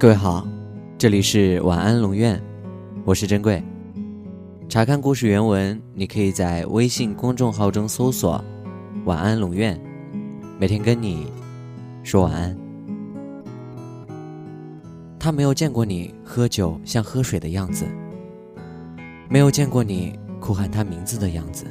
[0.00, 0.48] 各位好，
[0.96, 2.42] 这里是晚安龙院，
[3.04, 3.62] 我是珍贵。
[4.66, 8.42] 查看故事原文，你可以在微信公众号中搜索
[9.04, 9.78] “晚安龙院”，
[10.58, 11.30] 每天跟你
[12.02, 12.56] 说晚安。
[15.18, 17.84] 他没有见过你喝酒像喝水的样子，
[19.28, 21.66] 没有见过你哭喊他名字的样子，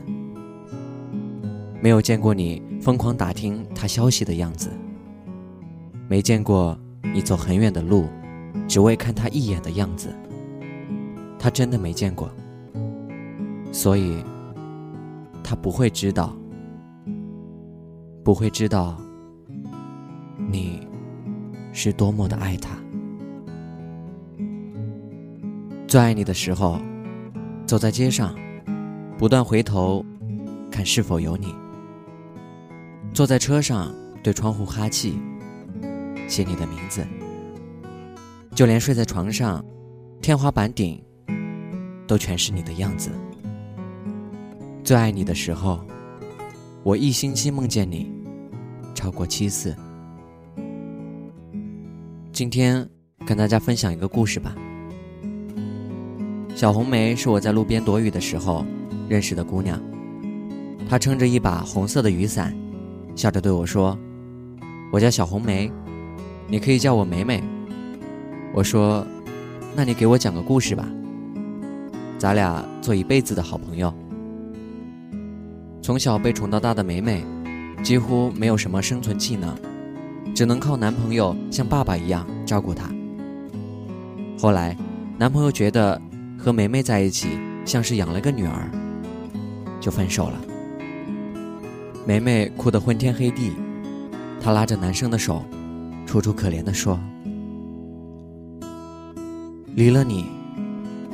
[1.82, 4.70] 没有见过你疯狂打听他消息的样子，
[6.08, 6.78] 没见过
[7.12, 8.06] 你走很远的路，
[8.68, 10.14] 只为看他一眼的样子。
[11.38, 12.30] 他真的没见过，
[13.72, 14.24] 所以，
[15.42, 16.36] 他不会知道，
[18.24, 19.00] 不会知道，
[20.50, 20.86] 你
[21.72, 22.78] 是多么的爱他。
[25.88, 26.78] 最爱你的时候，
[27.66, 28.36] 走在街上，
[29.18, 30.06] 不断回头
[30.70, 31.48] 看是否有你；
[33.14, 35.18] 坐在车上，对窗户哈气，
[36.28, 37.02] 写你的名字；
[38.60, 39.64] 就连睡在床上，
[40.22, 41.02] 天花板顶
[42.06, 43.10] 都全是你的样子。
[44.84, 45.80] 最爱你的时候，
[46.84, 48.12] 我一星期梦见你
[48.94, 49.74] 超过七次。
[52.34, 52.86] 今天
[53.26, 54.54] 跟大家分享一个故事吧。
[56.54, 58.66] 小红梅是我在路边躲雨的时候
[59.08, 59.82] 认识的姑娘，
[60.90, 62.54] 她撑着一把红色的雨伞，
[63.16, 63.98] 笑着对我说
[64.92, 65.72] ：“我叫小红梅，
[66.50, 67.42] 你可以叫我梅梅。”
[68.60, 69.08] 我说
[69.74, 70.86] ：“那你给我讲个故事吧，
[72.18, 73.94] 咱俩做一辈子的好朋友。”
[75.82, 77.24] 从小被宠到大的梅梅，
[77.82, 79.56] 几乎没有什么生存技能，
[80.36, 82.92] 只能靠男朋友像爸爸一样照顾她。
[84.38, 84.76] 后来，
[85.18, 85.98] 男朋友觉得。
[86.38, 88.72] 和梅梅在一起像是养了个女儿，
[89.82, 90.42] 就分手了。
[92.06, 93.52] 梅梅哭得昏天黑地，
[94.42, 95.44] 她拉着男生的手，
[96.06, 96.98] 楚楚可怜地说
[99.76, 100.26] ：“离了你，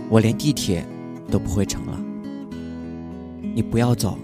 [0.09, 0.85] 我连地铁
[1.29, 1.99] 都不会乘了。
[3.53, 4.17] 你不要走。”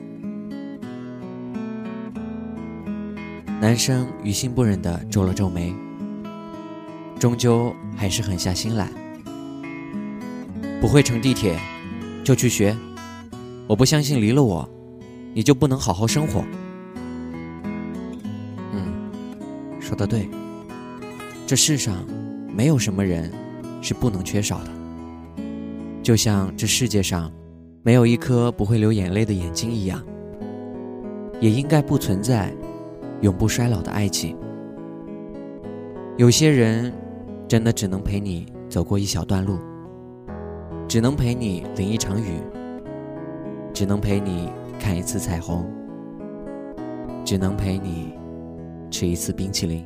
[3.62, 5.74] 男生于心不忍地皱了皱眉，
[7.20, 8.90] 终究还是狠下心来。
[10.82, 11.60] 不会乘地铁，
[12.24, 12.76] 就去学。
[13.68, 14.68] 我不相信离了我，
[15.36, 16.44] 你就不能好好生活。
[18.74, 18.92] 嗯，
[19.80, 20.28] 说的对。
[21.46, 22.04] 这世上
[22.52, 23.32] 没有什么人
[23.82, 24.70] 是不能缺少的，
[26.02, 27.32] 就像这世界上
[27.84, 30.02] 没有一颗不会流眼泪的眼睛一样，
[31.40, 32.54] 也应该不存在
[33.22, 34.38] 永不衰老的爱情。
[36.18, 36.94] 有些人
[37.48, 39.58] 真的只能陪你走过一小段路。
[40.88, 42.42] 只能陪你淋一场雨，
[43.74, 45.66] 只能陪你看一次彩虹，
[47.24, 48.12] 只能陪你
[48.90, 49.86] 吃一次冰淇淋。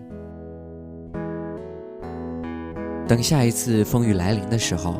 [3.08, 4.96] 等下一次风雨来临的时候，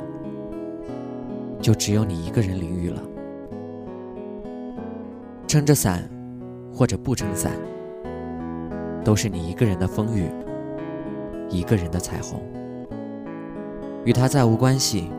[1.60, 3.02] 就只有你一个人淋雨了。
[5.48, 6.08] 撑着伞，
[6.72, 7.52] 或者不撑伞，
[9.04, 10.30] 都是你一个人的风雨，
[11.50, 12.40] 一个人的彩虹，
[14.04, 15.10] 与他再无关系。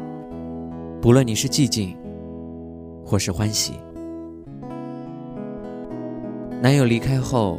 [1.00, 1.96] 不论你是寂静，
[3.04, 3.80] 或是欢喜，
[6.60, 7.58] 男友离开后，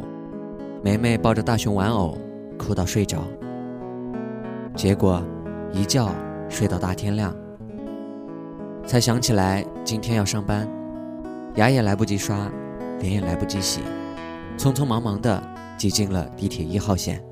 [0.82, 2.16] 梅梅抱着大熊玩偶
[2.58, 3.24] 哭到睡着，
[4.74, 5.22] 结果
[5.72, 6.10] 一觉
[6.48, 7.34] 睡到大天亮，
[8.86, 10.68] 才想起来今天要上班，
[11.56, 12.50] 牙也来不及刷，
[13.00, 13.80] 脸也来不及洗，
[14.56, 15.42] 匆匆忙忙的
[15.76, 17.22] 挤进了地铁一号线，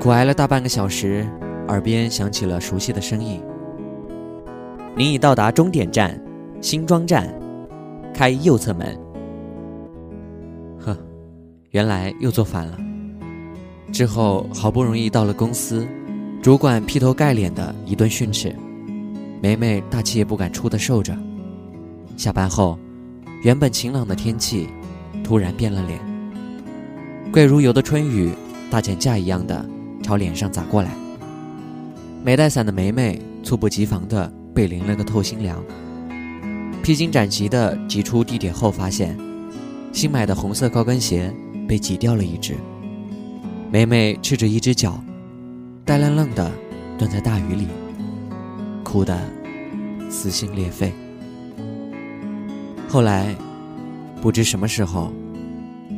[0.00, 1.26] 苦挨了大半个小时，
[1.68, 3.42] 耳边响起了熟悉的声音。
[4.94, 6.18] 您已到达终点站，
[6.60, 7.32] 新庄站，
[8.14, 8.98] 开右侧门。
[10.78, 10.96] 呵，
[11.70, 12.78] 原来又坐反了。
[13.96, 15.88] 之后好不容易到了公司，
[16.42, 18.54] 主管劈头盖脸的一顿训斥，
[19.40, 21.16] 梅梅大气也不敢出的受着。
[22.14, 22.78] 下班后，
[23.42, 24.68] 原本晴朗的天气
[25.24, 25.98] 突然变了脸，
[27.32, 28.32] 贵如油的春雨
[28.70, 29.64] 大减价一样的
[30.02, 30.90] 朝脸上砸过来。
[32.22, 34.30] 没带伞的梅梅猝不及防的。
[34.54, 35.62] 被淋了个透心凉，
[36.82, 39.16] 披荆斩棘的挤出地铁后，发现
[39.90, 41.34] 新买的红色高跟鞋
[41.66, 42.56] 被挤掉了一只。
[43.70, 45.02] 梅梅赤着一只脚，
[45.84, 46.50] 呆愣愣的
[46.96, 47.66] 蹲在大雨里，
[48.84, 49.18] 哭得
[50.08, 50.92] 撕心裂肺。
[52.88, 53.34] 后来，
[54.22, 55.12] 不知什么时候，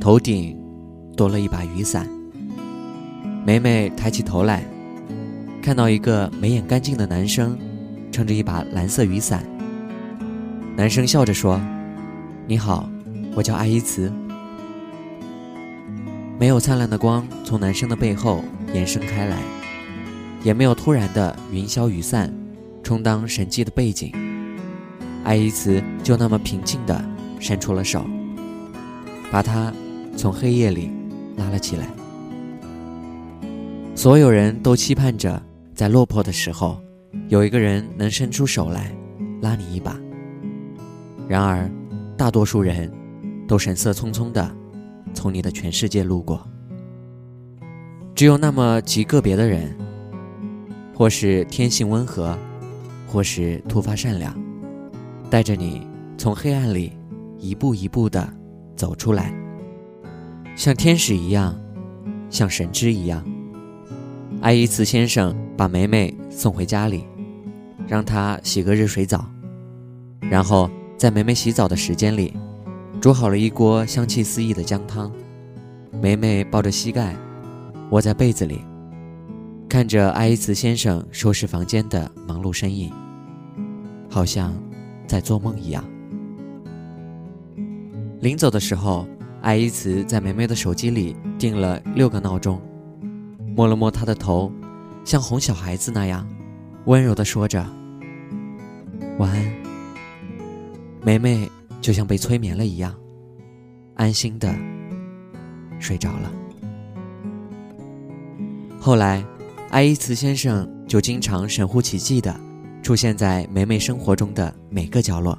[0.01, 0.59] 头顶
[1.17, 2.09] 多了一把雨伞。
[3.45, 4.65] 梅梅抬起头来，
[5.63, 7.57] 看到一个眉眼干净的男生。
[8.11, 9.45] 撑着一把蓝色雨伞，
[10.75, 11.61] 男生笑着说
[12.49, 12.89] ：“你好，
[13.37, 14.11] 我叫爱依茨。”
[16.39, 19.37] 没有灿烂的光从男生的背后延伸开来，
[20.45, 22.33] 也没有突然的云消雨散，
[22.81, 24.13] 充当神迹的背景。
[25.25, 27.05] 爱伊茨就那么平静地
[27.41, 28.05] 伸出了手，
[29.33, 29.73] 把他
[30.17, 30.93] 从黑夜里
[31.37, 31.89] 拉了起来。
[33.97, 35.43] 所有人都期盼着，
[35.75, 36.81] 在落魄的时候，
[37.27, 38.95] 有一个人能伸出手来
[39.43, 39.99] 拉你一把。
[41.27, 41.69] 然而，
[42.17, 42.89] 大多数人
[43.49, 44.57] 都神色匆匆地
[45.19, 46.47] 从你的全世界路过。
[48.15, 49.77] 只有那么极个别的人，
[50.95, 52.39] 或是天性温和，
[53.05, 54.33] 或是突发善良，
[55.29, 55.85] 带着你
[56.17, 56.93] 从黑暗里
[57.37, 58.33] 一步一步地
[58.77, 59.35] 走出来，
[60.55, 61.53] 像天使一样，
[62.31, 63.21] 像神之一样。
[64.41, 67.03] 爱伊茨先生把梅梅送回家里，
[67.89, 69.29] 让她洗个热水澡，
[70.21, 72.37] 然后在梅梅洗澡的时间里，
[73.01, 75.13] 煮好了一锅香气四溢的姜汤。
[76.01, 77.17] 梅梅抱着膝盖。
[77.91, 78.61] 窝在被子里，
[79.67, 82.93] 看着爱伊茨先生收拾房间的忙碌身影，
[84.11, 84.53] 好像
[85.07, 85.83] 在做梦一样。
[88.21, 89.09] 临走的时候，
[89.41, 92.61] 爱伊茨在梅梅的手机里定了六个闹钟，
[93.57, 94.53] 摸了摸她的头，
[95.03, 96.29] 像哄小孩子那样，
[96.85, 97.65] 温柔地说着
[99.19, 99.51] ：“晚安。”
[101.03, 101.51] 梅梅
[101.81, 102.95] 就像被催眠了一样，
[103.95, 104.55] 安心的
[105.79, 106.33] 睡着了。
[108.81, 109.25] 后来，
[109.71, 112.35] 爱伊茨先生就经常神乎其技的
[112.83, 115.39] 出现在梅梅生活中的每个角落。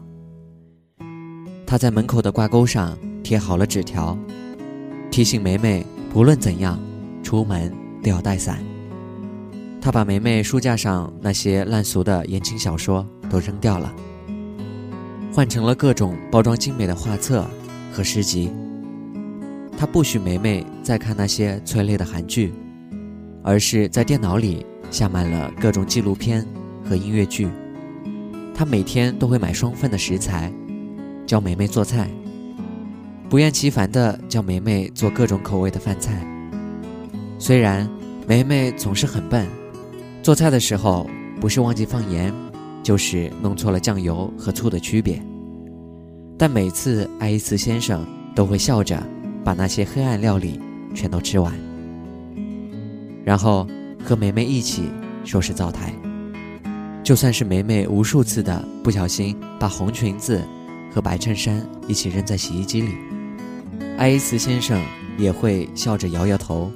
[1.66, 4.18] 他在门口的挂钩上贴好了纸条，
[5.10, 6.80] 提醒梅梅不论怎样
[7.24, 8.60] 出门都要带伞。
[9.82, 13.94] 他把梅梅书架上那些烂俗的言情小说都扔掉了，
[15.32, 17.46] 换成了各种包装精美的画册
[17.92, 18.52] 和诗集。
[19.78, 22.54] 他不许梅梅再看那些催泪的韩剧。
[23.42, 26.46] 而是在电脑里下满了各种纪录片
[26.84, 27.48] 和音乐剧。
[28.54, 30.52] 他每天都会买双份的食材，
[31.26, 32.10] 教梅梅做菜，
[33.30, 36.22] 不厌其烦地教梅梅做各种口味的饭菜。
[37.40, 37.90] 虽然
[38.28, 39.48] 梅梅总是很笨，
[40.22, 41.10] 做菜的时候
[41.40, 42.34] 不是忘记放盐，
[42.84, 45.22] 就是弄错了酱油和醋的区别，
[46.38, 48.06] 但每次爱伊茨先生
[48.36, 49.02] 都会笑着
[49.44, 50.60] 把那些黑暗料理
[50.94, 51.54] 全都吃完。
[53.26, 53.68] 然后
[54.04, 54.84] 和梅梅一起
[55.24, 55.94] 收拾灶台，
[57.04, 60.42] 就算是梅梅无数次的不小心把红裙子
[60.92, 62.94] 和白衬衫一起扔在洗衣机里，
[63.98, 64.82] 爱伊茨先生
[65.18, 66.72] 也会笑着摇摇头，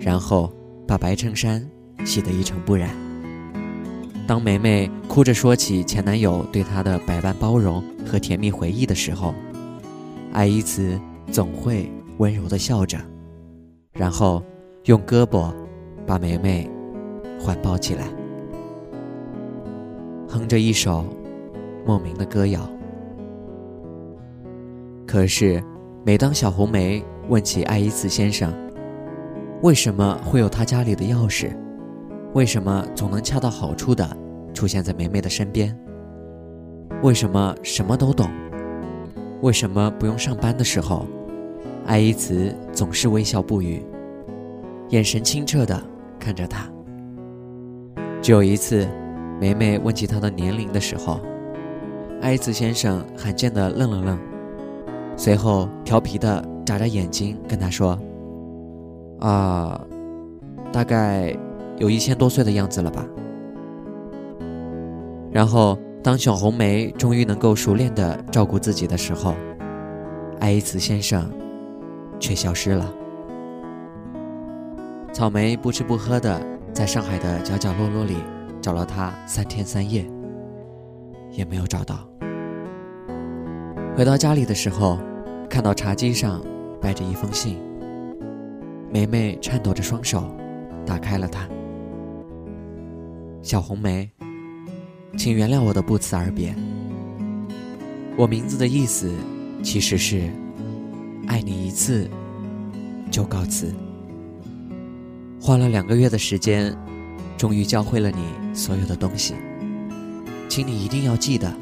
[0.00, 0.52] 然后
[0.88, 1.64] 把白衬衫
[2.04, 2.90] 洗得一尘不染。
[4.26, 9.34] 当梅梅哭着说起前男友对她的百般包容和甜蜜回忆的时候，
[10.32, 10.98] 爱依茨
[11.30, 12.98] 总会温柔地笑着，
[13.92, 14.42] 然后
[14.84, 15.52] 用胳膊。
[16.04, 16.68] 把梅梅
[17.38, 18.08] 环抱起来，
[20.28, 21.04] 哼着一首
[21.86, 22.68] 莫名的歌谣。
[25.06, 25.62] 可是，
[26.04, 28.52] 每当小红梅问起爱依茨先生，
[29.62, 31.56] 为什么会有他家里的钥匙，
[32.34, 34.08] 为什么总能恰到好处的
[34.54, 35.76] 出现在梅梅的身边，
[37.02, 38.28] 为什么什么都懂，
[39.42, 41.06] 为什么不用上班的时候，
[41.86, 43.84] 爱伊茨总是微笑不语，
[44.90, 45.82] 眼神清澈的。
[46.18, 46.70] 看着他，
[48.22, 48.86] 只有一次，
[49.40, 51.18] 梅梅问起他的年龄的时候，
[52.20, 54.16] 艾茨先生罕见的愣了愣，
[55.16, 57.98] 随后调皮的眨眨眼睛跟他说
[59.18, 59.84] ：“啊，
[60.72, 61.36] 大概
[61.78, 63.04] 有一千多岁的样子了吧。”
[65.32, 69.34] 然后，当小红梅终于能够熟练的照顾自己的时候，
[70.40, 71.30] 艾茨先生
[72.20, 72.92] 却消失了。
[75.12, 76.40] 草莓不吃不喝的
[76.72, 78.16] 在上海的角角落落里
[78.60, 80.04] 找了他三天三夜，
[81.30, 82.06] 也没有找到。
[83.96, 84.98] 回到家里的时候，
[85.48, 86.42] 看到茶几上
[86.80, 87.58] 摆着一封信。
[88.90, 90.24] 梅梅颤抖着双手，
[90.84, 91.48] 打开了它。
[93.42, 94.08] 小红梅，
[95.18, 96.54] 请原谅我的不辞而别。
[98.16, 99.12] 我名字的意思
[99.64, 100.30] 其实是
[101.26, 102.08] 爱你一次
[103.10, 103.74] 就告辞。
[105.40, 106.72] 花了两个月的时间，
[107.36, 109.34] 终于教会了你所有的东西。
[110.48, 111.52] 请你一定要记得，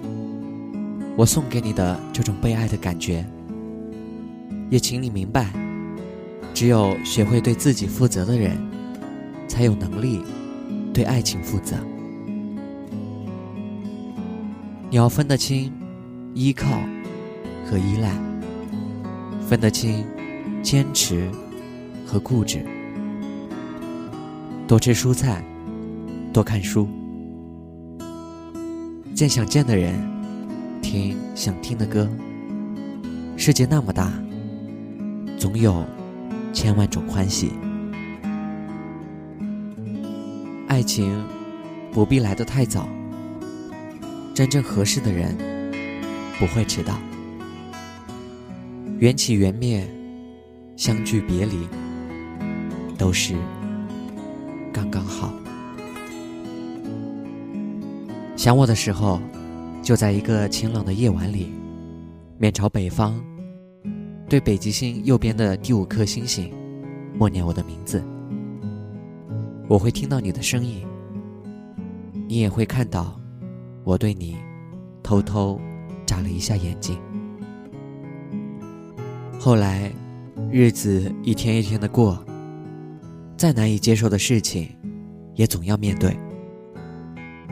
[1.16, 3.25] 我送给你的这种被爱的感觉。
[4.68, 5.50] 也请你明白，
[6.52, 8.58] 只有学会对自己负责的人，
[9.49, 10.20] 才有能力
[10.92, 11.76] 对爱情负责。
[14.90, 15.73] 你要分得清
[16.35, 16.80] 依靠
[17.64, 18.12] 和依赖，
[19.47, 20.04] 分得清
[20.62, 21.30] 坚持
[22.04, 22.66] 和固执。
[24.66, 25.44] 多吃蔬菜，
[26.32, 26.88] 多看书，
[29.14, 29.94] 见想见的人，
[30.82, 32.09] 听想听的歌。
[33.37, 34.12] 世界那么大，
[35.38, 35.85] 总有
[36.52, 37.52] 千万种欢喜。
[40.70, 41.26] 爱情
[41.90, 42.88] 不必来得太早，
[44.32, 45.36] 真正合适的人
[46.38, 46.96] 不会迟到。
[49.00, 49.84] 缘起缘灭，
[50.76, 51.66] 相聚别离，
[52.96, 53.34] 都是
[54.72, 55.34] 刚刚好。
[58.36, 59.20] 想我的时候，
[59.82, 61.52] 就在一个晴朗的夜晚里，
[62.38, 63.14] 面朝北方，
[64.28, 66.54] 对北极星右边的第五颗星星
[67.18, 68.00] 默念我的名字。
[69.70, 70.84] 我会听到你的声音，
[72.26, 73.16] 你也会看到
[73.84, 74.36] 我对你
[75.00, 75.60] 偷偷
[76.04, 76.98] 眨了一下眼睛。
[79.38, 79.92] 后来，
[80.50, 82.18] 日子一天一天的过，
[83.36, 84.68] 再难以接受的事情，
[85.36, 86.16] 也总要面对。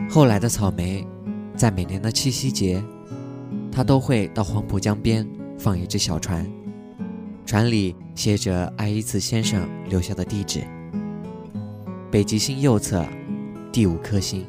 [0.09, 1.07] 后来的草莓，
[1.55, 2.83] 在每年的七夕节，
[3.71, 5.25] 他都会到黄浦江边
[5.57, 6.45] 放一只小船，
[7.45, 10.65] 船里写着爱因茨先生留下的地址。
[12.11, 13.05] 北极星右侧，
[13.71, 14.43] 第五颗星，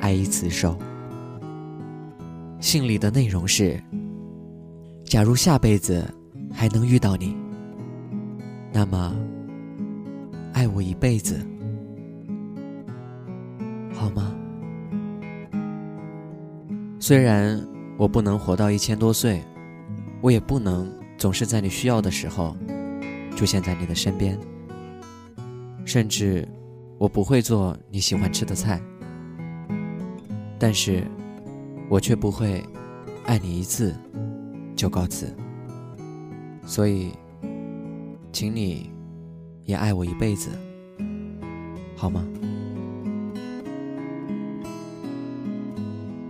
[0.00, 0.74] 爱伊慈寿。
[2.60, 3.78] 信里的内容是：
[5.04, 6.02] 假如下辈子
[6.50, 7.36] 还能遇到你，
[8.72, 9.14] 那么
[10.54, 11.38] 爱我一辈子，
[13.92, 14.34] 好吗？
[16.98, 17.62] 虽然
[17.98, 19.42] 我不能活到一千多岁，
[20.22, 22.56] 我也不能总是在你需要的时候
[23.36, 24.38] 出现在你的身边。
[25.86, 26.46] 甚至，
[26.98, 28.82] 我不会做你喜欢吃的菜，
[30.58, 31.04] 但是，
[31.88, 32.62] 我却不会
[33.24, 33.94] 爱你一次
[34.74, 35.32] 就告辞。
[36.66, 37.12] 所以，
[38.32, 38.90] 请你
[39.64, 40.50] 也爱我一辈子，
[41.94, 42.26] 好吗？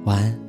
[0.04, 0.45] 晚安。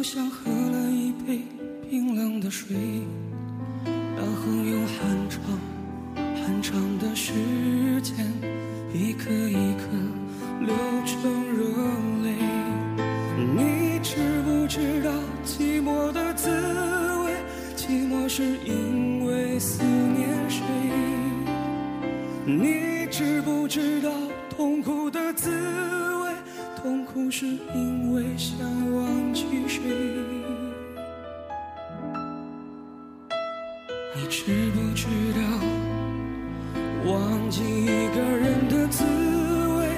[0.00, 1.42] 就像喝了一杯
[1.90, 2.74] 冰冷的水，
[27.12, 28.56] 痛苦是因为想
[28.94, 29.80] 忘记谁？
[34.14, 35.40] 你知不知道
[37.10, 39.02] 忘记一个人的滋
[39.78, 39.88] 味，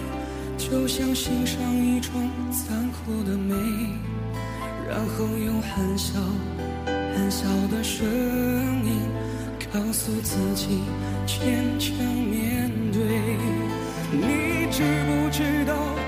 [0.56, 3.54] 就像欣赏一种残酷的美，
[4.88, 6.18] 然后用很小
[6.86, 9.02] 很小的声音
[9.70, 10.80] 告诉自己。
[11.26, 13.02] 坚强面对，
[14.10, 15.74] 你知不知道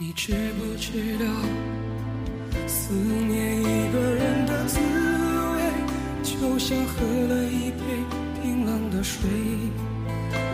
[0.00, 1.26] 你知不知道
[2.68, 5.60] 思念一个人的滋味
[6.22, 7.82] 就像喝了一杯
[8.40, 9.28] 冰冷的水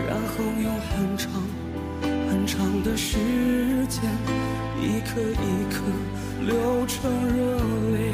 [0.07, 1.29] 然后用很长
[2.27, 3.17] 很长的时
[3.87, 4.01] 间
[4.81, 5.83] 一颗一颗
[6.41, 7.55] 流成热
[7.93, 8.13] 泪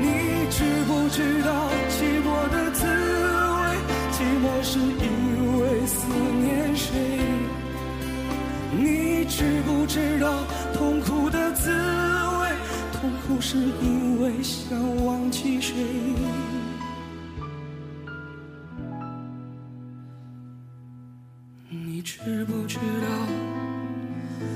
[0.00, 3.76] 你知不知道寂寞的滋味
[4.10, 5.03] 寂寞是一
[9.94, 12.50] 知道痛苦的滋味？
[12.94, 15.72] 痛苦是因为想忘记谁？
[21.70, 22.82] 你知不知道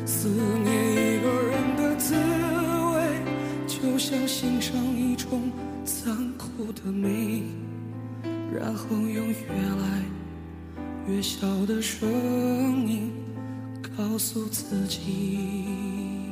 [0.04, 2.16] 思念一个人的滋
[2.96, 3.22] 味，
[3.68, 5.52] 就像欣赏一种
[5.84, 7.44] 残酷的美，
[8.52, 9.34] 然后用越
[9.78, 10.02] 来
[11.06, 12.08] 越小的声
[12.88, 13.12] 音
[13.98, 16.27] 告诉自己，